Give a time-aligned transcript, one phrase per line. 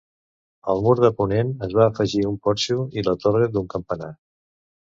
[0.71, 4.11] Al mur de ponent es va afegir un porxo i la torre d'un campanar.